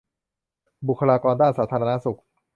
[0.85, 2.19] บุคคลากรด้านสาธารณสุข